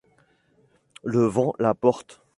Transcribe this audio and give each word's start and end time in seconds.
Le 1.03 1.27
vent 1.27 1.53
la 1.59 1.75
porte. 1.75 2.21